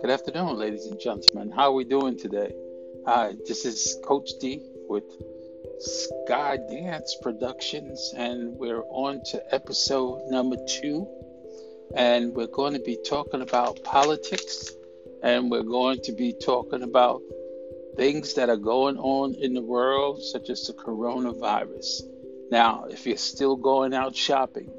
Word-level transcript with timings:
Good 0.00 0.10
afternoon, 0.10 0.58
ladies 0.58 0.86
and 0.86 0.98
gentlemen. 0.98 1.52
How 1.52 1.70
are 1.70 1.72
we 1.72 1.84
doing 1.84 2.18
today? 2.18 2.52
Uh, 3.06 3.34
this 3.46 3.64
is 3.64 3.96
Coach 4.04 4.30
D 4.40 4.62
with 4.88 5.04
Sky 5.78 6.58
Dance 6.68 7.16
Productions, 7.22 8.14
and 8.16 8.58
we're 8.58 8.82
on 8.88 9.22
to 9.30 9.54
episode 9.54 10.28
number 10.28 10.56
two. 10.66 11.06
And 11.94 12.34
we're 12.34 12.48
going 12.48 12.72
to 12.72 12.80
be 12.80 12.98
talking 13.08 13.42
about 13.42 13.84
politics, 13.84 14.72
and 15.22 15.52
we're 15.52 15.62
going 15.62 16.00
to 16.02 16.12
be 16.12 16.32
talking 16.32 16.82
about 16.82 17.22
things 17.96 18.34
that 18.34 18.48
are 18.48 18.56
going 18.56 18.98
on 18.98 19.34
in 19.34 19.54
the 19.54 19.62
world, 19.62 20.20
such 20.24 20.50
as 20.50 20.66
the 20.66 20.72
coronavirus. 20.72 22.02
Now, 22.50 22.86
if 22.88 23.06
you're 23.06 23.16
still 23.16 23.56
going 23.56 23.94
out 23.94 24.14
shopping, 24.14 24.70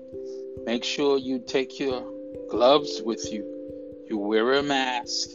make 0.66 0.84
sure 0.84 1.17
you 1.17 1.39
take 1.39 1.80
your 1.80 2.03
gloves 2.49 3.02
with 3.03 3.31
you 3.31 3.57
you 4.09 4.17
wear 4.17 4.53
a 4.53 4.63
mask. 4.63 5.30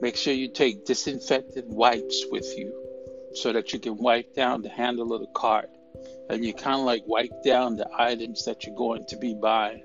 Make 0.00 0.16
sure 0.16 0.32
you 0.32 0.48
take 0.48 0.86
disinfectant 0.86 1.68
wipes 1.68 2.24
with 2.30 2.46
you 2.56 2.72
so 3.34 3.52
that 3.52 3.72
you 3.72 3.78
can 3.78 3.98
wipe 3.98 4.34
down 4.34 4.62
the 4.62 4.70
handle 4.70 5.12
of 5.12 5.20
the 5.20 5.26
cart. 5.28 5.70
And 6.30 6.44
you 6.44 6.54
kind 6.54 6.80
of 6.80 6.86
like 6.86 7.02
wipe 7.06 7.42
down 7.44 7.76
the 7.76 7.88
items 7.96 8.46
that 8.46 8.64
you're 8.64 8.74
going 8.74 9.04
to 9.06 9.16
be 9.16 9.34
buying. 9.34 9.84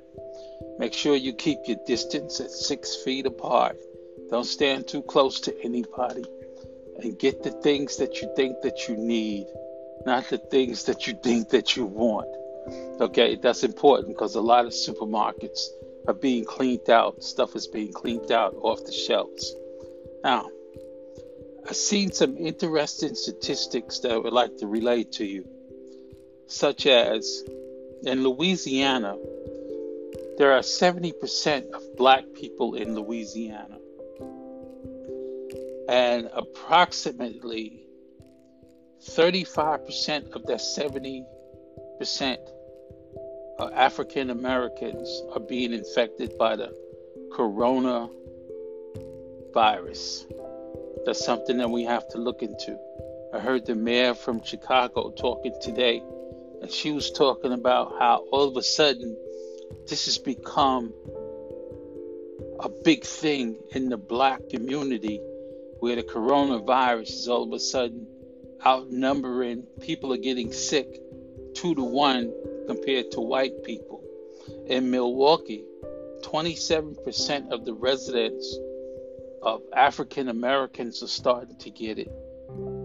Make 0.78 0.94
sure 0.94 1.16
you 1.16 1.34
keep 1.34 1.60
your 1.66 1.78
distance 1.86 2.40
at 2.40 2.52
six 2.52 2.96
feet 2.96 3.26
apart. 3.26 3.78
Don't 4.30 4.46
stand 4.46 4.88
too 4.88 5.02
close 5.02 5.42
to 5.42 5.64
anybody. 5.64 6.24
And 7.02 7.20
get 7.20 7.44
the 7.44 7.52
things 7.52 7.98
that 7.98 8.22
you 8.22 8.32
think 8.36 8.62
that 8.62 8.88
you 8.88 8.96
need, 8.96 9.48
not 10.06 10.30
the 10.30 10.38
things 10.38 10.86
that 10.86 11.08
you 11.08 11.14
think 11.24 11.50
that 11.50 11.76
you 11.76 11.86
want. 11.86 12.28
Okay, 13.02 13.36
that's 13.36 13.64
important 13.64 14.10
because 14.10 14.36
a 14.36 14.42
lot 14.42 14.66
of 14.66 14.72
supermarkets 14.72 15.60
are 16.08 16.14
being 16.14 16.46
cleaned 16.46 16.90
out. 16.90 17.24
Stuff 17.24 17.56
is 17.56 17.68
being 17.68 17.94
cleaned 17.94 18.32
out 18.32 18.56
off 18.62 18.84
the 18.86 18.92
shelves. 18.92 19.56
Now, 20.24 20.50
I've 21.68 21.76
seen 21.76 22.12
some 22.12 22.38
interesting 22.38 23.16
statistics 23.16 24.00
that 24.00 24.12
I 24.12 24.18
would 24.18 24.34
like 24.34 24.58
to 24.58 24.68
relate 24.68 25.12
to 25.14 25.26
you, 25.26 25.48
such 26.48 26.86
as 26.86 27.44
in 28.04 28.24
Louisiana, 28.24 29.18
there 30.38 30.54
are 30.54 30.62
70% 30.62 31.72
of 31.72 31.98
black 31.98 32.24
people 32.34 32.76
in 32.76 32.96
Louisiana, 32.96 33.78
and 35.90 36.30
approximately 36.34 37.89
35% 39.02 40.36
of 40.36 40.46
that 40.46 40.60
70% 40.60 41.26
of 43.58 43.74
African 43.74 44.30
Americans 44.30 45.24
are 45.34 45.40
being 45.40 45.74
infected 45.74 46.38
by 46.38 46.56
the 46.56 46.74
corona 47.34 48.10
virus. 49.54 50.26
That's 51.06 51.24
something 51.24 51.58
that 51.58 51.70
we 51.70 51.84
have 51.86 52.08
to 52.10 52.18
look 52.18 52.42
into. 52.42 52.78
I 53.34 53.40
heard 53.40 53.66
the 53.66 53.76
mayor 53.76 54.14
from 54.14 54.44
Chicago 54.44 55.12
talking 55.12 55.54
today, 55.62 56.02
and 56.62 56.72
she 56.72 56.92
was 56.92 57.12
talking 57.12 57.54
about 57.54 57.96
how 58.00 58.26
all 58.32 58.48
of 58.48 58.58
a 58.58 58.64
sudden 58.64 59.16
this 59.88 60.06
has 60.06 60.18
become 60.18 60.94
a 62.60 62.70
big 62.70 63.04
thing 63.04 63.56
in 63.72 63.90
the 63.90 63.98
black 63.98 64.50
community 64.50 65.22
where 65.80 65.96
the 65.96 66.04
coronavirus 66.04 67.10
is 67.10 67.28
all 67.30 67.44
of 67.44 67.54
a 67.54 67.60
sudden 67.60 68.06
outnumbering 68.66 69.64
people 69.82 70.14
are 70.14 70.18
getting 70.18 70.52
sick 70.52 71.02
two 71.54 71.76
to 71.76 71.84
one 71.84 72.34
compared 72.68 73.12
to 73.12 73.22
white 73.22 73.64
people. 73.64 74.04
In 74.68 74.92
Milwaukee, 74.92 75.64
27% 76.22 77.52
of 77.52 77.66
the 77.66 77.74
residents 77.74 78.58
of 79.42 79.62
African 79.76 80.30
Americans 80.30 81.02
are 81.02 81.08
starting 81.08 81.58
to 81.58 81.70
get 81.70 81.98
it, 81.98 82.12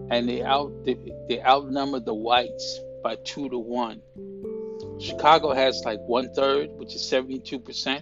and 0.09 0.27
they 0.27 0.41
out 0.41 0.85
they, 0.85 0.97
they 1.27 1.41
outnumber 1.41 1.99
the 1.99 2.13
whites 2.13 2.79
by 3.03 3.15
two 3.23 3.49
to 3.49 3.57
one. 3.57 4.01
Chicago 4.99 5.53
has 5.53 5.83
like 5.85 5.99
one 5.99 6.33
third, 6.33 6.69
which 6.71 6.95
is 6.95 7.01
72%. 7.01 8.01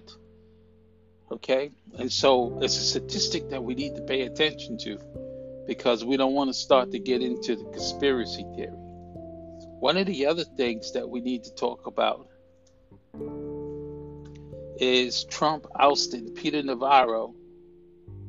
Okay, 1.32 1.72
and 1.98 2.12
so 2.12 2.60
it's 2.62 2.78
a 2.78 2.82
statistic 2.82 3.50
that 3.50 3.64
we 3.64 3.74
need 3.74 3.96
to 3.96 4.02
pay 4.04 4.22
attention 4.22 4.78
to 4.80 5.00
because 5.66 6.04
we 6.04 6.18
don't 6.18 6.34
want 6.34 6.50
to 6.50 6.54
start 6.54 6.92
to 6.92 7.00
get 7.00 7.22
into 7.22 7.56
the 7.56 7.64
conspiracy 7.66 8.46
theory. 8.56 8.72
One 9.80 9.98
of 9.98 10.08
the 10.08 10.26
other 10.26 10.44
things 10.44 10.92
that 10.94 11.10
we 11.10 11.22
need 11.22 11.44
to 11.44 11.54
talk 11.56 11.88
about 11.88 12.28
is 14.78 15.24
Trump 15.26 15.66
ousted 15.80 16.36
Peter 16.36 16.64
Navarro, 16.64 17.36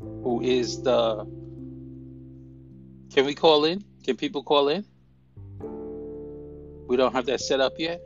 who 0.01 0.41
is 0.43 0.83
the. 0.83 1.25
Can 3.13 3.27
we 3.27 3.35
call 3.35 3.65
in? 3.65 3.85
Can 4.05 4.17
people 4.17 4.43
call 4.43 4.69
in? 4.69 4.85
We 6.89 6.97
don't 6.97 7.13
have 7.13 7.27
that 7.27 7.41
set 7.41 7.61
up 7.61 7.75
yet? 7.79 8.03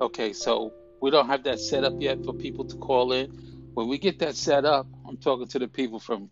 Okay, 0.00 0.32
so 0.32 0.72
we 1.00 1.10
don't 1.10 1.26
have 1.26 1.42
that 1.44 1.58
set 1.58 1.84
up 1.84 1.94
yet 1.98 2.24
for 2.24 2.32
people 2.32 2.64
to 2.66 2.76
call 2.76 3.12
in. 3.12 3.30
When 3.74 3.88
we 3.88 3.98
get 3.98 4.18
that 4.20 4.36
set 4.36 4.64
up, 4.64 4.86
I'm 5.06 5.16
talking 5.16 5.48
to 5.48 5.58
the 5.58 5.68
people 5.68 5.98
from 5.98 6.30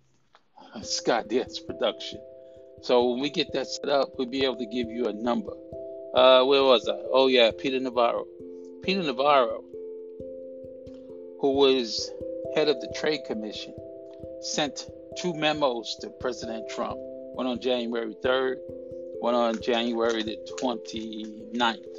Scott 0.82 1.28
Dance 1.28 1.58
Production. 1.58 2.20
So 2.82 3.10
when 3.10 3.20
we 3.20 3.30
get 3.30 3.52
that 3.52 3.66
set 3.66 3.88
up, 3.88 4.10
we'll 4.16 4.28
be 4.28 4.44
able 4.44 4.56
to 4.56 4.66
give 4.66 4.88
you 4.90 5.06
a 5.06 5.12
number. 5.12 5.52
Uh, 6.14 6.44
where 6.44 6.62
was 6.62 6.88
I? 6.88 6.98
Oh 7.12 7.26
yeah, 7.26 7.50
Peter 7.56 7.80
Navarro. 7.80 8.26
Peter 8.82 9.02
Navarro, 9.02 9.64
who 11.40 11.52
was 11.52 12.10
head 12.54 12.68
of 12.68 12.80
the 12.80 12.92
Trade 12.98 13.20
Commission, 13.26 13.74
sent 14.40 14.88
two 15.18 15.34
memos 15.34 15.96
to 16.00 16.10
President 16.20 16.68
Trump. 16.70 16.96
One 16.98 17.46
on 17.46 17.60
January 17.60 18.14
3rd, 18.24 18.56
one 19.20 19.34
on 19.34 19.60
January 19.60 20.22
the 20.22 20.38
29th, 20.62 21.96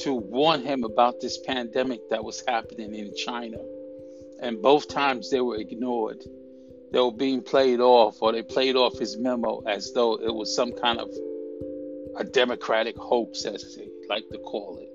to 0.00 0.14
warn 0.14 0.62
him 0.62 0.84
about 0.84 1.20
this 1.20 1.38
pandemic 1.38 2.00
that 2.10 2.22
was 2.22 2.42
happening 2.46 2.94
in 2.94 3.14
China. 3.14 3.58
And 4.42 4.60
both 4.60 4.88
times 4.88 5.30
they 5.30 5.40
were 5.40 5.56
ignored. 5.56 6.22
They 6.92 6.98
were 6.98 7.12
being 7.12 7.42
played 7.42 7.80
off, 7.80 8.20
or 8.20 8.32
they 8.32 8.42
played 8.42 8.76
off 8.76 8.98
his 8.98 9.16
memo 9.16 9.62
as 9.66 9.92
though 9.92 10.14
it 10.14 10.34
was 10.34 10.54
some 10.54 10.72
kind 10.72 10.98
of 10.98 11.08
a 12.16 12.24
democratic 12.24 12.96
hoax, 12.96 13.44
as 13.44 13.76
they 13.76 13.88
like 14.08 14.28
to 14.30 14.38
call 14.38 14.78
it. 14.78 14.88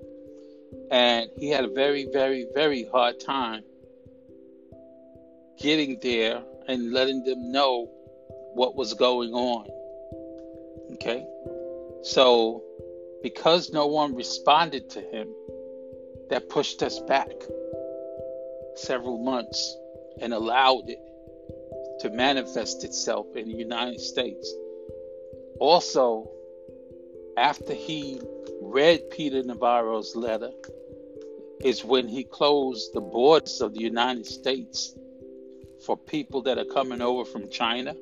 And 0.90 1.30
he 1.38 1.48
had 1.48 1.64
a 1.64 1.68
very, 1.68 2.06
very, 2.12 2.46
very 2.54 2.84
hard 2.84 3.18
time 3.20 3.62
getting 5.58 5.98
there 6.02 6.42
and 6.68 6.92
letting 6.92 7.24
them 7.24 7.50
know 7.50 7.86
what 8.54 8.76
was 8.76 8.92
going 8.94 9.32
on. 9.32 9.66
Okay? 10.94 11.26
So, 12.02 12.62
because 13.22 13.72
no 13.72 13.86
one 13.86 14.14
responded 14.14 14.90
to 14.90 15.00
him, 15.00 15.28
that 16.28 16.48
pushed 16.48 16.82
us 16.82 16.98
back 17.00 17.30
several 18.74 19.18
months 19.18 19.76
and 20.20 20.34
allowed 20.34 20.88
it 20.88 20.98
to 22.00 22.10
manifest 22.10 22.84
itself 22.84 23.26
in 23.36 23.48
the 23.48 23.56
United 23.56 24.00
States. 24.00 24.52
Also, 25.60 26.30
after 27.36 27.74
he 27.74 28.20
read 28.60 29.10
Peter 29.10 29.42
Navarro's 29.42 30.16
letter, 30.16 30.50
is 31.60 31.84
when 31.84 32.08
he 32.08 32.24
closed 32.24 32.92
the 32.92 33.00
borders 33.00 33.60
of 33.60 33.74
the 33.74 33.80
United 33.80 34.26
States 34.26 34.92
for 35.84 35.96
people 35.96 36.42
that 36.42 36.58
are 36.58 36.66
coming 36.66 37.00
over 37.00 37.24
from 37.24 37.48
China. 37.50 37.94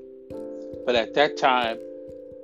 But 0.84 0.96
at 0.96 1.14
that 1.14 1.36
time, 1.36 1.78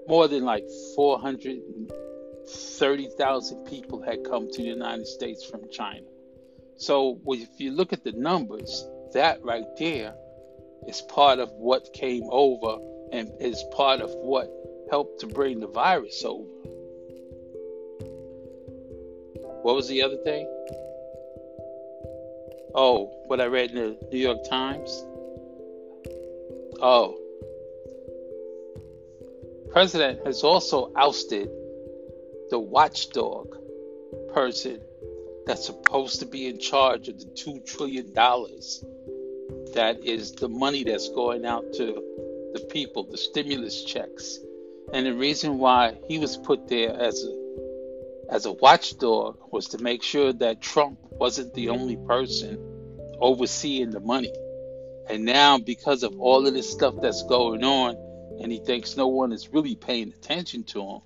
more 0.08 0.28
than 0.28 0.44
like 0.44 0.64
430,000 0.94 3.64
people 3.64 4.00
had 4.02 4.22
come 4.24 4.48
to 4.50 4.62
the 4.62 4.68
United 4.68 5.06
States 5.06 5.44
from 5.44 5.68
China. 5.70 6.06
So 6.76 7.18
if 7.26 7.48
you 7.58 7.72
look 7.72 7.92
at 7.92 8.04
the 8.04 8.12
numbers, 8.12 8.86
that 9.12 9.44
right 9.44 9.66
there 9.78 10.14
is 10.86 11.02
part 11.02 11.38
of 11.38 11.50
what 11.52 11.92
came 11.92 12.24
over 12.30 12.78
and 13.12 13.30
is 13.40 13.62
part 13.72 14.00
of 14.00 14.10
what 14.10 14.50
helped 14.90 15.20
to 15.20 15.26
bring 15.26 15.60
the 15.60 15.66
virus 15.66 16.24
over. 16.24 16.48
What 19.62 19.74
was 19.74 19.88
the 19.88 20.02
other 20.02 20.16
thing? 20.16 20.46
Oh, 22.74 23.12
what 23.26 23.40
I 23.40 23.46
read 23.46 23.72
in 23.72 23.76
the 23.76 24.08
New 24.10 24.18
York 24.18 24.48
Times. 24.48 24.90
Oh. 26.80 27.18
President 29.70 30.26
has 30.26 30.42
also 30.42 30.92
ousted 30.96 31.50
the 32.50 32.58
watchdog 32.58 33.56
person 34.32 34.80
that's 35.46 35.66
supposed 35.66 36.20
to 36.20 36.26
be 36.26 36.46
in 36.46 36.58
charge 36.58 37.08
of 37.08 37.18
the 37.18 37.26
$2 37.26 37.64
trillion 37.66 38.12
that 39.74 40.04
is 40.04 40.32
the 40.32 40.48
money 40.48 40.84
that's 40.84 41.08
going 41.08 41.44
out 41.44 41.72
to 41.74 42.02
the 42.54 42.60
people, 42.70 43.04
the 43.04 43.18
stimulus 43.18 43.84
checks. 43.84 44.38
And 44.92 45.06
the 45.06 45.14
reason 45.14 45.58
why 45.58 45.98
he 46.08 46.18
was 46.18 46.36
put 46.36 46.68
there 46.68 46.90
as 46.90 47.22
a 47.24 47.40
as 48.30 48.46
a 48.46 48.52
watchdog 48.52 49.38
was 49.50 49.68
to 49.68 49.78
make 49.82 50.02
sure 50.02 50.32
that 50.32 50.60
Trump 50.60 50.98
wasn't 51.10 51.52
the 51.54 51.68
only 51.70 51.96
person 51.96 52.58
overseeing 53.20 53.90
the 53.90 54.00
money. 54.00 54.32
And 55.08 55.24
now, 55.24 55.58
because 55.58 56.04
of 56.04 56.18
all 56.20 56.46
of 56.46 56.54
this 56.54 56.70
stuff 56.70 56.94
that's 57.02 57.24
going 57.24 57.64
on, 57.64 57.96
and 58.40 58.52
he 58.52 58.58
thinks 58.58 58.96
no 58.96 59.08
one 59.08 59.32
is 59.32 59.52
really 59.52 59.74
paying 59.74 60.08
attention 60.08 60.62
to 60.64 60.80
him, 60.80 61.00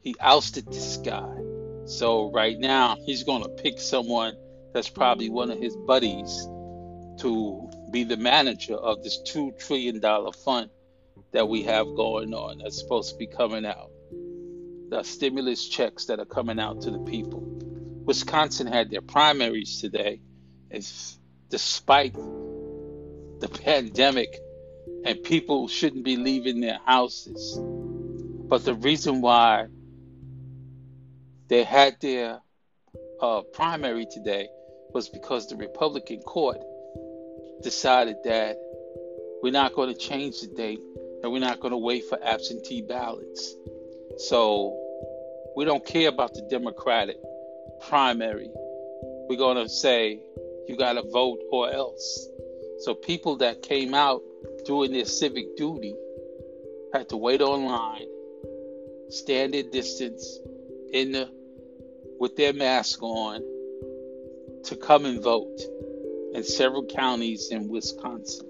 he 0.00 0.16
ousted 0.20 0.66
this 0.66 0.96
guy. 0.96 1.36
So, 1.84 2.32
right 2.32 2.58
now, 2.58 2.96
he's 3.04 3.24
going 3.24 3.42
to 3.42 3.50
pick 3.50 3.78
someone 3.78 4.34
that's 4.72 4.88
probably 4.88 5.28
one 5.28 5.50
of 5.50 5.58
his 5.58 5.76
buddies 5.76 6.48
to 7.18 7.70
be 7.90 8.04
the 8.04 8.16
manager 8.16 8.74
of 8.74 9.02
this 9.02 9.20
$2 9.22 9.58
trillion 9.58 10.00
fund 10.32 10.70
that 11.32 11.48
we 11.48 11.62
have 11.64 11.86
going 11.96 12.32
on 12.34 12.58
that's 12.58 12.78
supposed 12.78 13.10
to 13.10 13.16
be 13.16 13.26
coming 13.26 13.66
out. 13.66 13.90
The 14.90 15.02
stimulus 15.02 15.68
checks 15.68 16.06
that 16.06 16.20
are 16.20 16.24
coming 16.24 16.60
out 16.60 16.82
to 16.82 16.90
the 16.90 17.00
people. 17.00 17.42
Wisconsin 18.04 18.66
had 18.66 18.90
their 18.90 19.00
primaries 19.00 19.80
today. 19.80 20.20
It's 20.70 21.18
despite 21.48 22.14
the 22.14 23.48
pandemic 23.64 24.38
and 25.04 25.22
people 25.22 25.68
shouldn't 25.68 26.04
be 26.04 26.16
leaving 26.16 26.60
their 26.60 26.78
houses. 26.84 27.58
But 27.60 28.64
the 28.64 28.74
reason 28.74 29.20
why 29.20 29.66
they 31.48 31.64
had 31.64 32.00
their 32.00 32.40
uh, 33.20 33.42
primary 33.52 34.06
today 34.10 34.48
was 34.92 35.08
because 35.08 35.48
the 35.48 35.56
Republican 35.56 36.20
court 36.20 36.58
decided 37.62 38.16
that 38.24 38.58
we're 39.42 39.52
not 39.52 39.74
going 39.74 39.92
to 39.92 39.98
change 39.98 40.40
the 40.40 40.48
date 40.48 40.80
and 41.22 41.32
we're 41.32 41.38
not 41.38 41.60
going 41.60 41.72
to 41.72 41.78
wait 41.78 42.04
for 42.04 42.18
absentee 42.22 42.82
ballots. 42.82 43.54
So 44.18 44.80
we 45.56 45.64
don't 45.64 45.84
care 45.84 46.08
about 46.08 46.34
the 46.34 46.42
Democratic 46.50 47.16
primary. 47.88 48.50
We're 49.28 49.38
going 49.38 49.56
to 49.56 49.68
say 49.68 50.20
you 50.68 50.76
got 50.76 50.94
to 50.94 51.02
vote 51.02 51.40
or 51.50 51.70
else. 51.70 52.28
So 52.80 52.94
people 52.94 53.36
that 53.36 53.62
came 53.62 53.94
out 53.94 54.22
doing 54.64 54.92
their 54.92 55.04
civic 55.04 55.56
duty 55.56 55.94
had 56.92 57.08
to 57.10 57.16
wait 57.16 57.40
online, 57.40 58.06
stand 59.10 59.54
their 59.54 59.62
distance 59.62 60.38
in 60.92 61.12
the 61.12 61.28
with 62.20 62.36
their 62.36 62.52
mask 62.52 63.02
on 63.02 63.42
to 64.64 64.76
come 64.76 65.04
and 65.04 65.22
vote 65.22 65.60
in 66.34 66.42
several 66.42 66.84
counties 66.84 67.50
in 67.50 67.68
Wisconsin. 67.68 68.46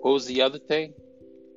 What 0.00 0.12
was 0.12 0.26
the 0.26 0.42
other 0.42 0.58
thing? 0.58 0.94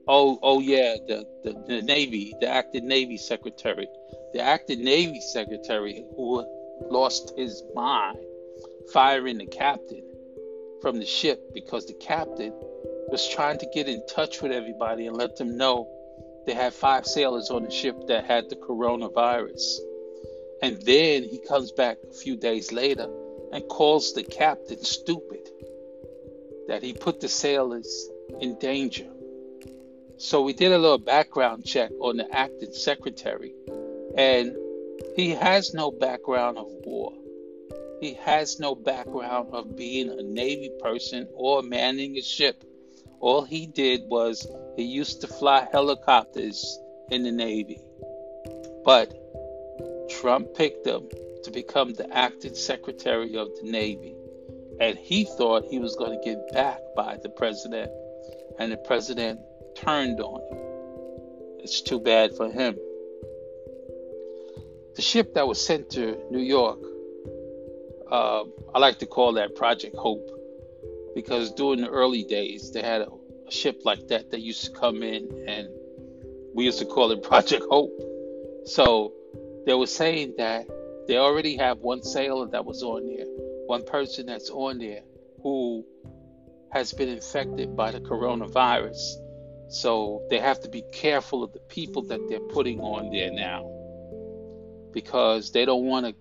Oh, 0.07 0.39
oh 0.41 0.59
yeah, 0.59 0.95
the, 1.07 1.25
the, 1.43 1.63
the 1.67 1.81
Navy, 1.81 2.33
the 2.39 2.47
acting 2.47 2.87
Navy 2.87 3.17
secretary, 3.17 3.87
the 4.33 4.41
acting 4.41 4.83
Navy 4.83 5.19
secretary 5.19 6.05
who 6.15 6.45
lost 6.89 7.33
his 7.37 7.63
mind 7.75 8.17
firing 8.93 9.37
the 9.37 9.45
captain 9.45 10.03
from 10.81 10.99
the 10.99 11.05
ship 11.05 11.53
because 11.53 11.85
the 11.87 11.93
captain 11.95 12.53
was 13.09 13.27
trying 13.29 13.57
to 13.59 13.67
get 13.73 13.87
in 13.87 14.01
touch 14.07 14.41
with 14.41 14.51
everybody 14.51 15.07
and 15.07 15.17
let 15.17 15.35
them 15.37 15.57
know 15.57 15.87
they 16.45 16.53
had 16.53 16.73
five 16.73 17.05
sailors 17.05 17.49
on 17.49 17.63
the 17.63 17.71
ship 17.71 17.95
that 18.07 18.25
had 18.25 18.49
the 18.49 18.55
coronavirus. 18.55 19.79
And 20.61 20.81
then 20.81 21.23
he 21.23 21.39
comes 21.47 21.71
back 21.71 21.97
a 22.09 22.13
few 22.13 22.35
days 22.35 22.71
later 22.71 23.07
and 23.51 23.67
calls 23.67 24.13
the 24.13 24.23
captain 24.23 24.83
stupid 24.83 25.49
that 26.67 26.83
he 26.83 26.93
put 26.93 27.19
the 27.19 27.29
sailors 27.29 28.09
in 28.41 28.57
danger. 28.59 29.07
So 30.17 30.41
we 30.41 30.53
did 30.53 30.71
a 30.71 30.77
little 30.77 30.97
background 30.97 31.63
check 31.63 31.91
on 32.01 32.17
the 32.17 32.35
acting 32.35 32.73
secretary, 32.73 33.53
and 34.17 34.55
he 35.15 35.29
has 35.29 35.73
no 35.73 35.91
background 35.91 36.57
of 36.57 36.67
war. 36.85 37.13
He 38.01 38.13
has 38.15 38.59
no 38.59 38.73
background 38.75 39.49
of 39.53 39.75
being 39.75 40.09
a 40.09 40.23
Navy 40.23 40.71
person 40.81 41.27
or 41.33 41.61
manning 41.61 42.17
a 42.17 42.21
ship. 42.21 42.63
All 43.19 43.43
he 43.43 43.67
did 43.67 44.01
was 44.07 44.47
he 44.75 44.83
used 44.83 45.21
to 45.21 45.27
fly 45.27 45.67
helicopters 45.71 46.79
in 47.09 47.23
the 47.23 47.31
Navy. 47.31 47.79
But 48.83 49.13
Trump 50.09 50.53
picked 50.55 50.85
him 50.85 51.07
to 51.43 51.51
become 51.51 51.93
the 51.93 52.11
acting 52.15 52.55
secretary 52.55 53.37
of 53.37 53.49
the 53.55 53.69
Navy. 53.69 54.15
And 54.79 54.97
he 54.97 55.23
thought 55.23 55.65
he 55.65 55.79
was 55.79 55.95
going 55.95 56.17
to 56.17 56.23
get 56.23 56.51
backed 56.53 56.95
by 56.95 57.17
the 57.21 57.29
president 57.29 57.91
and 58.59 58.71
the 58.71 58.77
president 58.77 59.39
turned 59.75 60.19
on 60.19 60.41
him. 60.41 61.59
It's 61.59 61.81
too 61.81 61.99
bad 61.99 62.35
for 62.35 62.49
him. 62.49 62.77
The 64.95 65.01
ship 65.01 65.35
that 65.35 65.47
was 65.47 65.63
sent 65.63 65.91
to 65.91 66.19
New 66.31 66.41
York, 66.41 66.79
uh, 68.09 68.43
I 68.73 68.79
like 68.79 68.99
to 68.99 69.05
call 69.05 69.33
that 69.33 69.55
Project 69.55 69.95
Hope 69.95 70.31
because 71.13 71.51
during 71.51 71.81
the 71.81 71.89
early 71.89 72.23
days 72.23 72.71
they 72.71 72.81
had 72.81 73.01
a, 73.01 73.07
a 73.47 73.51
ship 73.51 73.81
like 73.85 74.07
that 74.07 74.31
that 74.31 74.41
used 74.41 74.65
to 74.65 74.71
come 74.71 75.03
in 75.03 75.45
and 75.47 75.67
we 76.53 76.65
used 76.65 76.79
to 76.79 76.85
call 76.85 77.11
it 77.11 77.23
Project 77.31 77.63
Hope. 77.69 77.99
So 78.65 79.13
they 79.67 79.73
were 79.73 79.85
saying 79.85 80.35
that 80.37 80.65
they 81.09 81.17
already 81.17 81.57
have 81.57 81.79
one 81.79 82.01
sailor 82.01 82.47
that 82.47 82.63
was 82.63 82.83
on 82.83 83.05
there, 83.05 83.25
one 83.65 83.83
person 83.83 84.25
that's 84.25 84.49
on 84.49 84.79
there 84.79 85.01
who 85.43 85.85
has 86.71 86.93
been 86.93 87.09
infected 87.09 87.75
by 87.75 87.91
the 87.91 87.99
coronavirus. 87.99 89.15
So 89.67 90.25
they 90.29 90.39
have 90.39 90.61
to 90.61 90.69
be 90.69 90.83
careful 90.93 91.43
of 91.43 91.51
the 91.51 91.59
people 91.59 92.03
that 92.03 92.29
they're 92.29 92.39
putting 92.39 92.79
on 92.79 93.11
there 93.11 93.29
now 93.29 93.69
because 94.93 95.51
they 95.51 95.65
don't 95.65 95.83
want 95.83 96.05
to 96.05 96.15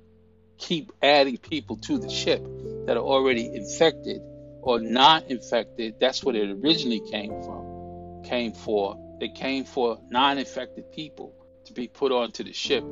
keep 0.58 0.90
adding 1.00 1.36
people 1.36 1.76
to 1.76 1.98
the 1.98 2.10
ship 2.10 2.44
that 2.86 2.96
are 2.96 3.04
already 3.04 3.46
infected 3.54 4.22
or 4.60 4.80
not 4.80 5.30
infected. 5.30 6.00
That's 6.00 6.24
what 6.24 6.34
it 6.34 6.50
originally 6.50 7.00
came 7.12 7.30
from, 7.44 8.24
came 8.24 8.54
for. 8.54 8.98
It 9.20 9.36
came 9.36 9.64
for 9.64 10.00
non 10.10 10.38
infected 10.38 10.90
people 10.90 11.32
to 11.66 11.72
be 11.72 11.86
put 11.86 12.10
onto 12.10 12.42
the 12.42 12.52
ship. 12.52 12.84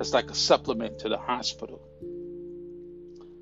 That's 0.00 0.14
like 0.14 0.30
a 0.30 0.34
supplement 0.34 1.00
to 1.00 1.10
the 1.10 1.18
hospital. 1.18 1.78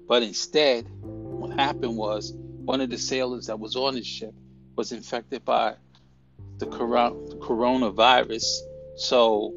But 0.08 0.24
instead, 0.24 0.88
what 1.02 1.52
happened 1.52 1.96
was 1.96 2.32
one 2.34 2.80
of 2.80 2.90
the 2.90 2.98
sailors 2.98 3.46
that 3.46 3.60
was 3.60 3.76
on 3.76 3.94
the 3.94 4.02
ship 4.02 4.34
was 4.74 4.90
infected 4.90 5.44
by 5.44 5.76
the, 6.58 6.66
coronavirus. 6.66 8.42
So 8.96 9.54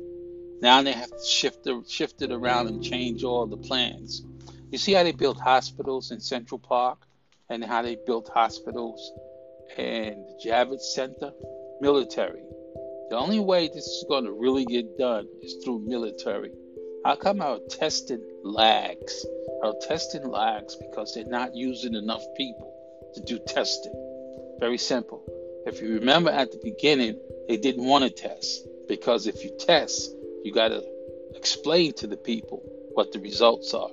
now 0.62 0.83
they 0.83 0.92
have 0.92 1.09
to 1.09 1.25
shift, 1.27 1.63
the, 1.63 1.83
shift 1.89 2.21
it 2.21 2.31
around 2.31 2.68
and 2.68 2.83
change 2.83 3.24
all 3.24 3.48
the 3.48 3.57
plans. 3.57 4.24
You 4.70 4.77
see 4.77 4.93
how 4.93 5.01
they 5.01 5.12
built 5.12 5.39
hospitals 5.39 6.12
in 6.12 6.20
Central 6.20 6.60
Park 6.60 7.00
and 7.50 7.63
how 7.63 7.81
they 7.81 7.98
built 8.05 8.29
hospitals 8.31 9.12
in 9.75 10.24
the 10.27 10.48
Javits 10.48 10.93
Center? 10.93 11.31
Military. 11.81 12.43
The 13.10 13.17
only 13.17 13.39
way 13.39 13.70
this 13.70 13.88
is 13.88 14.05
going 14.08 14.25
to 14.25 14.31
really 14.34 14.65
get 14.65 15.00
done 15.00 15.27
is 15.41 15.55
through 15.63 15.79
military. 15.88 16.51
How 17.03 17.15
come 17.15 17.41
our 17.41 17.58
testing 17.67 18.22
lags? 18.43 19.25
Our 19.63 19.74
testing 19.81 20.29
lags 20.29 20.75
because 20.75 21.15
they're 21.15 21.25
not 21.25 21.55
using 21.55 21.96
enough 21.96 22.24
people 22.38 22.74
to 23.15 23.22
do 23.22 23.39
testing. 23.39 23.93
Very 24.60 24.77
simple. 24.77 25.24
If 25.65 25.81
you 25.81 25.96
remember 25.96 26.29
at 26.29 26.51
the 26.51 26.60
beginning, 26.63 27.20
they 27.48 27.58
didn't 27.58 27.86
want 27.86 28.03
to 28.03 28.12
test 28.12 28.67
because 28.88 29.25
if 29.25 29.43
you 29.43 29.51
test, 29.58 30.15
you 30.43 30.53
got 30.53 30.67
to 30.67 30.84
explain 31.36 31.93
to 31.93 32.08
the 32.08 32.17
people 32.17 32.62
what 32.93 33.12
the 33.12 33.20
results 33.20 33.74
are. 33.74 33.89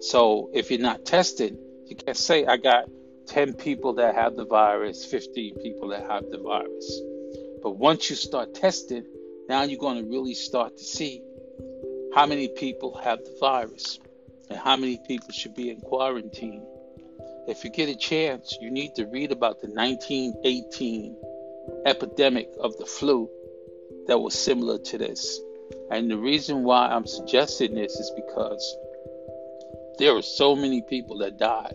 So 0.00 0.50
if 0.52 0.72
you're 0.72 0.80
not 0.80 1.04
tested, 1.04 1.56
you 1.86 1.94
can't 1.94 2.16
say, 2.16 2.46
I 2.46 2.56
got 2.56 2.88
10 3.26 3.54
people 3.54 3.94
that 3.94 4.16
have 4.16 4.34
the 4.34 4.44
virus, 4.44 5.04
15 5.04 5.56
people 5.62 5.88
that 5.90 6.02
have 6.10 6.28
the 6.30 6.38
virus. 6.38 7.00
But 7.62 7.76
once 7.76 8.10
you 8.10 8.16
start 8.16 8.54
testing, 8.54 9.04
now 9.48 9.62
you're 9.62 9.78
going 9.78 10.02
to 10.02 10.10
really 10.10 10.34
start 10.34 10.78
to 10.78 10.84
see 10.84 11.22
how 12.14 12.26
many 12.26 12.48
people 12.48 12.96
have 12.98 13.18
the 13.18 13.36
virus 13.40 13.98
and 14.48 14.58
how 14.58 14.76
many 14.76 14.98
people 15.06 15.30
should 15.30 15.54
be 15.54 15.70
in 15.70 15.80
quarantine 15.80 16.64
if 17.50 17.64
you 17.64 17.70
get 17.70 17.88
a 17.88 17.96
chance, 17.96 18.56
you 18.60 18.70
need 18.70 18.94
to 18.94 19.06
read 19.06 19.32
about 19.32 19.60
the 19.60 19.66
1918 19.66 21.16
epidemic 21.84 22.48
of 22.60 22.76
the 22.76 22.86
flu 22.86 23.28
that 24.06 24.18
was 24.18 24.38
similar 24.38 24.78
to 24.78 24.98
this. 24.98 25.40
And 25.90 26.08
the 26.08 26.16
reason 26.16 26.62
why 26.62 26.86
I'm 26.88 27.06
suggesting 27.06 27.74
this 27.74 27.96
is 27.96 28.12
because 28.14 28.76
there 29.98 30.14
were 30.14 30.22
so 30.22 30.54
many 30.54 30.82
people 30.82 31.18
that 31.18 31.38
died 31.38 31.74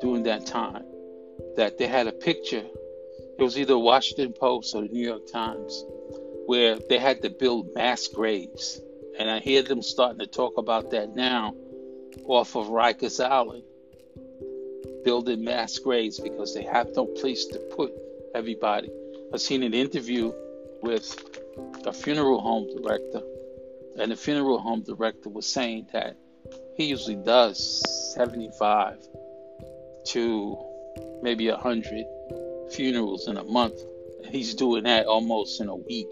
during 0.00 0.24
that 0.24 0.46
time 0.46 0.84
that 1.56 1.78
they 1.78 1.86
had 1.86 2.08
a 2.08 2.12
picture. 2.12 2.64
It 3.38 3.42
was 3.42 3.56
either 3.56 3.78
Washington 3.78 4.32
Post 4.32 4.74
or 4.74 4.82
the 4.82 4.88
New 4.88 5.06
York 5.06 5.30
Times 5.30 5.84
where 6.46 6.76
they 6.88 6.98
had 6.98 7.22
to 7.22 7.30
build 7.30 7.74
mass 7.74 8.08
graves. 8.08 8.80
And 9.18 9.30
I 9.30 9.38
hear 9.38 9.62
them 9.62 9.82
starting 9.82 10.18
to 10.18 10.26
talk 10.26 10.58
about 10.58 10.90
that 10.90 11.14
now 11.14 11.54
off 12.24 12.56
of 12.56 12.68
Rikers 12.68 13.24
Island 13.24 13.64
building 15.04 15.44
mass 15.44 15.78
graves 15.78 16.18
because 16.18 16.54
they 16.54 16.62
have 16.64 16.88
no 16.96 17.06
place 17.06 17.44
to 17.46 17.58
put 17.58 17.92
everybody. 18.34 18.90
I've 19.32 19.40
seen 19.40 19.62
an 19.62 19.74
interview 19.74 20.32
with 20.82 21.14
a 21.86 21.92
funeral 21.92 22.40
home 22.40 22.68
director, 22.76 23.22
and 23.98 24.10
the 24.10 24.16
funeral 24.16 24.58
home 24.58 24.82
director 24.82 25.28
was 25.28 25.46
saying 25.46 25.88
that 25.92 26.16
he 26.76 26.86
usually 26.86 27.16
does 27.16 27.82
75 28.14 28.98
to 30.06 30.58
maybe 31.22 31.50
100 31.50 32.06
funerals 32.72 33.28
in 33.28 33.36
a 33.36 33.44
month. 33.44 33.80
He's 34.24 34.54
doing 34.54 34.84
that 34.84 35.06
almost 35.06 35.60
in 35.60 35.68
a 35.68 35.76
week. 35.76 36.08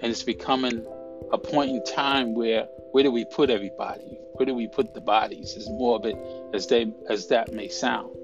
And 0.00 0.10
it's 0.10 0.22
becoming 0.22 0.86
a 1.34 1.38
point 1.38 1.70
in 1.70 1.84
time 1.84 2.34
where 2.34 2.68
where 2.92 3.02
do 3.02 3.10
we 3.10 3.24
put 3.24 3.50
everybody? 3.50 4.18
Where 4.34 4.46
do 4.46 4.54
we 4.54 4.68
put 4.68 4.94
the 4.94 5.00
bodies? 5.00 5.56
As 5.56 5.68
morbid 5.68 6.16
as 6.54 6.68
they 6.68 6.94
as 7.10 7.28
that 7.28 7.52
may 7.52 7.68
sound. 7.68 8.14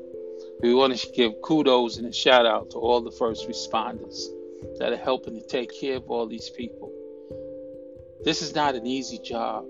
We 0.62 0.74
want 0.74 0.96
to 0.96 1.12
give 1.12 1.42
kudos 1.42 1.96
and 1.96 2.06
a 2.06 2.12
shout 2.12 2.46
out 2.46 2.70
to 2.70 2.78
all 2.78 3.00
the 3.00 3.10
first 3.10 3.48
responders 3.48 4.26
that 4.78 4.92
are 4.92 4.96
helping 4.96 5.34
to 5.34 5.46
take 5.46 5.78
care 5.80 5.96
of 5.96 6.08
all 6.08 6.26
these 6.26 6.50
people. 6.50 6.92
This 8.24 8.42
is 8.42 8.54
not 8.54 8.74
an 8.74 8.86
easy 8.86 9.18
job, 9.18 9.64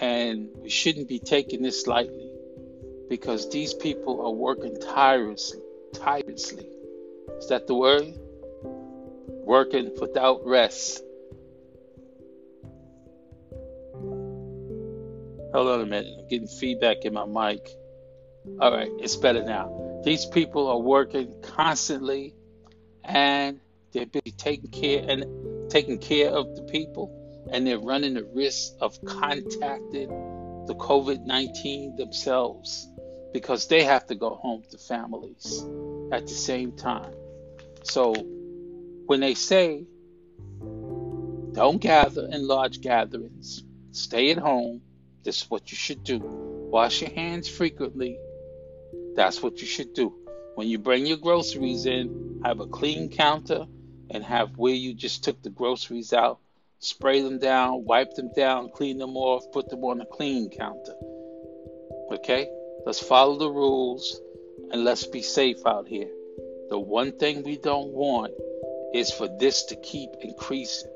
and 0.00 0.48
we 0.54 0.70
shouldn't 0.70 1.08
be 1.08 1.18
taking 1.18 1.60
this 1.62 1.86
lightly 1.86 2.30
because 3.08 3.50
these 3.50 3.74
people 3.74 4.24
are 4.24 4.30
working 4.30 4.80
tirelessly. 4.80 5.60
Tirelessly. 5.92 6.66
Is 7.38 7.48
that 7.48 7.66
the 7.66 7.74
word? 7.74 8.14
Working 9.44 9.90
without 10.00 10.46
rest. 10.46 11.02
Hold 15.52 15.68
on 15.68 15.80
a 15.82 15.86
minute. 15.86 16.14
I'm 16.18 16.28
getting 16.28 16.48
feedback 16.48 17.04
in 17.04 17.12
my 17.12 17.26
mic. 17.26 17.68
All 18.58 18.72
right, 18.72 18.90
it's 18.98 19.16
better 19.16 19.44
now. 19.44 20.00
These 20.04 20.26
people 20.26 20.66
are 20.68 20.78
working 20.78 21.34
constantly 21.42 22.34
and 23.04 23.60
they're 23.92 24.06
busy 24.06 24.32
taking 24.36 24.70
care 24.70 25.04
and 25.06 25.70
taking 25.70 25.98
care 25.98 26.30
of 26.30 26.56
the 26.56 26.62
people 26.62 27.46
and 27.50 27.66
they're 27.66 27.78
running 27.78 28.14
the 28.14 28.24
risk 28.24 28.72
of 28.80 28.98
contacting 29.04 30.08
the 30.66 30.74
COVID 30.74 31.24
19 31.26 31.96
themselves 31.96 32.88
because 33.32 33.66
they 33.66 33.84
have 33.84 34.06
to 34.06 34.14
go 34.14 34.30
home 34.30 34.62
to 34.70 34.78
families 34.78 35.62
at 36.12 36.26
the 36.26 36.34
same 36.34 36.72
time. 36.72 37.12
So 37.82 38.14
when 39.06 39.20
they 39.20 39.34
say 39.34 39.84
don't 41.52 41.80
gather 41.80 42.26
in 42.30 42.46
large 42.46 42.80
gatherings, 42.80 43.62
stay 43.90 44.30
at 44.30 44.38
home, 44.38 44.80
this 45.24 45.42
is 45.42 45.50
what 45.50 45.70
you 45.70 45.76
should 45.76 46.02
do. 46.04 46.18
Wash 46.18 47.00
your 47.00 47.10
hands 47.10 47.48
frequently. 47.48 48.18
That's 49.14 49.42
what 49.42 49.60
you 49.60 49.66
should 49.66 49.94
do. 49.94 50.14
When 50.54 50.68
you 50.68 50.78
bring 50.78 51.06
your 51.06 51.16
groceries 51.16 51.86
in, 51.86 52.40
have 52.44 52.60
a 52.60 52.66
clean 52.66 53.08
counter 53.08 53.66
and 54.10 54.24
have 54.24 54.56
where 54.56 54.74
you 54.74 54.94
just 54.94 55.24
took 55.24 55.40
the 55.42 55.50
groceries 55.50 56.12
out, 56.12 56.38
spray 56.78 57.22
them 57.22 57.38
down, 57.38 57.84
wipe 57.84 58.14
them 58.14 58.30
down, 58.34 58.70
clean 58.70 58.98
them 58.98 59.16
off, 59.16 59.44
put 59.52 59.68
them 59.68 59.84
on 59.84 60.00
a 60.00 60.06
clean 60.06 60.50
counter. 60.50 60.94
Okay? 62.12 62.48
Let's 62.84 63.00
follow 63.00 63.36
the 63.38 63.50
rules 63.50 64.20
and 64.72 64.84
let's 64.84 65.06
be 65.06 65.22
safe 65.22 65.64
out 65.66 65.86
here. 65.86 66.10
The 66.68 66.78
one 66.78 67.12
thing 67.12 67.42
we 67.42 67.58
don't 67.58 67.92
want 67.92 68.32
is 68.92 69.10
for 69.10 69.28
this 69.38 69.64
to 69.66 69.76
keep 69.76 70.10
increasing. 70.20 70.90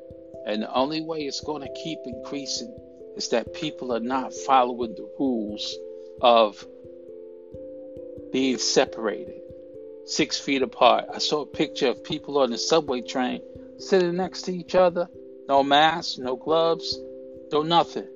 And 0.46 0.62
the 0.62 0.72
only 0.72 1.00
way 1.00 1.20
it's 1.22 1.40
going 1.40 1.62
to 1.62 1.82
keep 1.82 2.00
increasing 2.04 2.74
is 3.16 3.30
that 3.30 3.54
people 3.54 3.92
are 3.92 4.00
not 4.00 4.34
following 4.34 4.94
the 4.94 5.08
rules 5.18 5.74
of 6.20 6.64
being 8.32 8.58
separated, 8.58 9.40
six 10.04 10.38
feet 10.38 10.62
apart. 10.62 11.06
I 11.12 11.18
saw 11.18 11.42
a 11.42 11.46
picture 11.46 11.88
of 11.88 12.04
people 12.04 12.38
on 12.38 12.50
the 12.50 12.58
subway 12.58 13.00
train 13.00 13.40
sitting 13.78 14.16
next 14.16 14.42
to 14.42 14.54
each 14.54 14.74
other, 14.74 15.08
no 15.48 15.62
masks, 15.62 16.18
no 16.18 16.36
gloves, 16.36 16.98
no 17.52 17.62
nothing. 17.62 18.08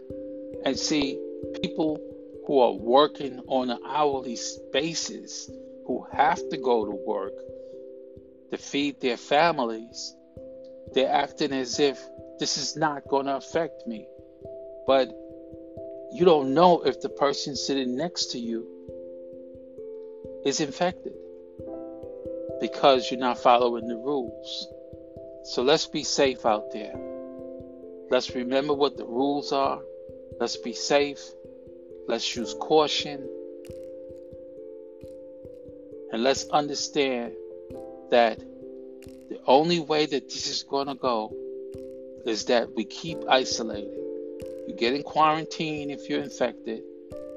And 0.65 0.79
see, 0.79 1.19
people 1.63 1.99
who 2.47 2.61
are 2.61 2.73
working 2.73 3.41
on 3.47 3.71
an 3.71 3.79
hourly 3.87 4.39
basis, 4.73 5.51
who 5.87 6.07
have 6.13 6.47
to 6.51 6.57
go 6.57 6.85
to 6.85 6.99
work 7.07 7.33
to 8.51 8.59
feed 8.59 9.01
their 9.01 9.17
families, 9.17 10.15
they're 10.93 11.11
acting 11.11 11.53
as 11.53 11.79
if 11.79 12.01
this 12.39 12.59
is 12.59 12.77
not 12.77 13.07
going 13.09 13.27
to 13.27 13.37
affect 13.37 13.87
me. 13.87 14.07
But 14.91 15.11
you 16.11 16.25
don't 16.25 16.53
know 16.53 16.83
if 16.83 17.01
the 17.01 17.11
person 17.11 17.55
sitting 17.55 17.97
next 17.97 18.33
to 18.33 18.41
you 18.41 18.67
is 20.45 20.59
infected 20.59 21.13
because 22.61 23.09
you're 23.09 23.21
not 23.21 23.39
following 23.39 23.87
the 23.87 23.95
rules. 23.95 24.67
So 25.45 25.63
let's 25.63 25.87
be 25.87 26.03
safe 26.03 26.45
out 26.45 26.73
there. 26.73 26.97
Let's 28.11 28.35
remember 28.35 28.75
what 28.75 28.97
the 28.97 29.05
rules 29.05 29.53
are. 29.53 29.81
Let's 30.41 30.57
be 30.57 30.73
safe. 30.73 31.23
Let's 32.09 32.35
use 32.35 32.53
caution. 32.55 33.29
And 36.13 36.25
let's 36.25 36.49
understand 36.49 37.35
that 38.11 38.41
the 38.41 39.39
only 39.47 39.79
way 39.79 40.07
that 40.07 40.25
this 40.31 40.49
is 40.49 40.65
going 40.65 40.89
to 40.89 40.97
go 40.97 41.33
is 42.27 42.47
that 42.47 42.75
we 42.75 42.83
keep 42.83 43.19
isolated. 43.29 44.00
You 44.67 44.75
get 44.77 44.95
in 44.95 45.03
quarantine 45.03 45.91
if 45.91 46.09
you're 46.09 46.23
infected. 46.23 46.83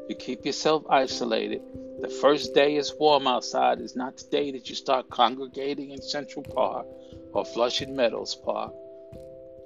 You 0.10 0.15
keep 0.15 0.46
yourself 0.46 0.84
isolated. 0.89 1.62
The 2.01 2.10
first 2.10 2.53
day 2.53 2.75
is 2.75 2.94
warm 3.00 3.27
outside 3.27 3.80
is 3.80 3.96
not 3.96 4.18
the 4.18 4.25
day 4.30 4.51
that 4.51 4.70
you 4.70 4.75
start 4.75 5.10
congregating 5.10 5.92
in 5.92 6.01
Central 6.01 6.44
Park 6.44 6.86
or 7.32 7.46
Flushing 7.46 7.96
Meadows 7.96 8.36
Park. 8.36 8.74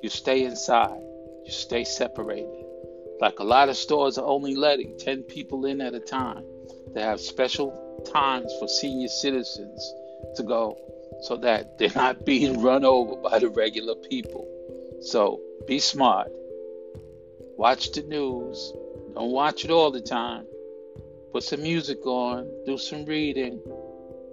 You 0.03 0.09
stay 0.09 0.43
inside. 0.43 1.01
You 1.45 1.51
stay 1.51 1.83
separated. 1.83 2.65
Like 3.19 3.39
a 3.39 3.43
lot 3.43 3.69
of 3.69 3.77
stores 3.77 4.17
are 4.17 4.27
only 4.27 4.55
letting 4.55 4.97
10 4.99 5.23
people 5.23 5.65
in 5.65 5.81
at 5.81 5.95
a 5.95 5.99
time. 5.99 6.43
They 6.93 7.01
have 7.01 7.19
special 7.19 8.03
times 8.13 8.53
for 8.59 8.67
senior 8.67 9.07
citizens 9.07 9.93
to 10.35 10.43
go 10.43 10.77
so 11.23 11.37
that 11.37 11.77
they're 11.77 11.89
not 11.95 12.25
being 12.25 12.61
run 12.61 12.85
over 12.85 13.15
by 13.15 13.39
the 13.39 13.49
regular 13.49 13.95
people. 13.95 14.47
So 15.01 15.41
be 15.67 15.79
smart. 15.79 16.31
Watch 17.57 17.91
the 17.91 18.03
news. 18.03 18.71
Don't 19.15 19.31
watch 19.31 19.65
it 19.65 19.71
all 19.71 19.89
the 19.89 19.99
time. 19.99 20.45
Put 21.33 21.43
some 21.43 21.63
music 21.63 22.05
on, 22.05 22.47
do 22.67 22.77
some 22.77 23.03
reading, 23.05 23.59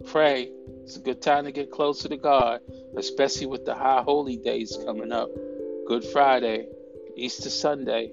pray. 0.04 0.50
It's 0.82 0.96
a 0.96 1.00
good 1.00 1.22
time 1.22 1.44
to 1.44 1.52
get 1.52 1.70
closer 1.70 2.06
to 2.10 2.18
God, 2.18 2.60
especially 2.96 3.46
with 3.46 3.64
the 3.64 3.74
high 3.74 4.02
holy 4.02 4.36
days 4.36 4.78
coming 4.84 5.10
up 5.10 5.30
Good 5.86 6.04
Friday, 6.04 6.66
Easter 7.16 7.48
Sunday. 7.48 8.12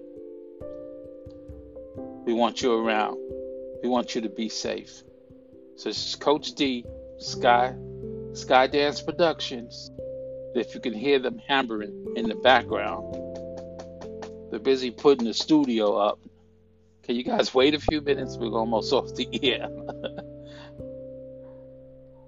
We 2.25 2.34
want 2.34 2.62
you 2.62 2.74
around. 2.74 3.18
We 3.84 3.89
want 3.89 4.15
you 4.15 4.22
to 4.22 4.30
be 4.30 4.48
safe. 4.48 5.03
So 5.75 5.89
this 5.89 6.08
is 6.08 6.15
Coach 6.15 6.53
D, 6.53 6.86
Sky, 7.18 7.75
Sky 8.32 8.68
Dance 8.68 9.01
Productions. 9.01 9.91
If 10.56 10.74
you 10.74 10.80
can 10.80 10.94
hear 10.94 11.20
them 11.20 11.38
hammering 11.48 12.13
in 12.15 12.30
the 12.30 12.36
background, 12.36 13.31
they're 14.51 14.60
busy 14.60 14.91
putting 14.91 15.25
the 15.25 15.34
studio 15.34 15.96
up. 15.96 16.20
Can 17.03 17.15
you 17.15 17.24
guys 17.24 17.53
wait 17.53 17.74
a 17.74 17.79
few 17.79 18.01
minutes? 18.01 18.38
We're 18.38 18.50
almost 18.50 18.91
off 18.93 19.15
the 19.15 19.27
air. 19.41 19.67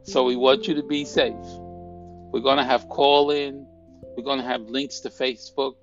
so 0.03 0.23
we 0.23 0.37
want 0.37 0.67
you 0.67 0.75
to 0.75 0.83
be 0.83 1.03
safe. 1.05 1.35
We're 1.35 2.39
going 2.39 2.57
to 2.57 2.63
have 2.63 2.87
call 2.87 3.29
in. 3.29 3.67
We're 4.15 4.23
going 4.23 4.39
to 4.39 4.45
have 4.45 4.61
links 4.61 5.01
to 5.01 5.09
Facebook. 5.09 5.75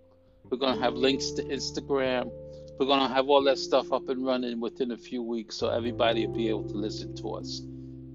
We're 0.50 0.58
going 0.58 0.76
to 0.76 0.82
have 0.82 0.94
links 0.94 1.30
to 1.32 1.44
Instagram. 1.44 2.30
We're 2.78 2.86
going 2.86 3.06
to 3.06 3.14
have 3.14 3.28
all 3.28 3.44
that 3.44 3.58
stuff 3.58 3.92
up 3.92 4.08
and 4.08 4.24
running 4.24 4.58
within 4.58 4.92
a 4.92 4.96
few 4.96 5.22
weeks 5.22 5.56
so 5.56 5.68
everybody 5.68 6.26
will 6.26 6.34
be 6.34 6.48
able 6.48 6.68
to 6.68 6.74
listen 6.74 7.14
to 7.16 7.34
us. 7.34 7.60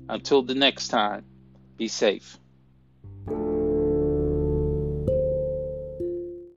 Until 0.10 0.42
the 0.42 0.56
next 0.56 0.88
time, 0.88 1.26
be 1.78 1.88
safe. 1.88 2.40